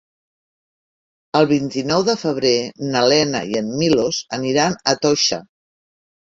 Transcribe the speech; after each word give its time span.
El 1.39 1.47
vint-i-nou 1.51 2.07
de 2.09 2.17
febrer 2.23 2.55
na 2.97 3.05
Lena 3.13 3.45
i 3.53 3.63
en 3.63 3.71
Milos 3.85 4.25
aniran 4.41 4.81
a 4.95 4.99
Toixa. 5.07 5.43